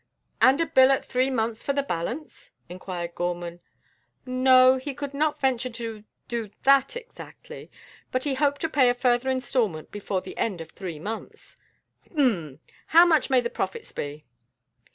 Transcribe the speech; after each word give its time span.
"And 0.41 0.59
a 0.59 0.65
bill 0.65 0.91
at 0.91 1.05
three 1.05 1.29
months 1.29 1.61
for 1.61 1.73
the 1.73 1.83
balance?" 1.83 2.49
inquired 2.69 3.13
Gorman. 3.13 3.61
No, 4.25 4.77
he 4.77 4.95
could 4.95 5.13
not 5.13 5.39
venture 5.39 5.69
to 5.69 6.03
do 6.27 6.49
that 6.63 6.95
exactly, 6.95 7.69
but 8.11 8.23
he 8.23 8.33
hoped 8.33 8.61
to 8.61 8.67
pay 8.67 8.89
a 8.89 8.95
further 8.95 9.29
instalment 9.29 9.91
before 9.91 10.21
the 10.21 10.35
end 10.39 10.59
of 10.59 10.71
three 10.71 10.97
months. 10.97 11.55
"Humph! 12.17 12.59
How 12.87 13.05
much 13.05 13.29
may 13.29 13.41
the 13.41 13.51
profits 13.51 13.91
be?" 13.91 14.25